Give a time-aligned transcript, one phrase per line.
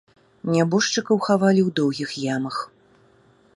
[0.53, 2.57] Нябожчыкаў хавалі ў доўгіх ямах.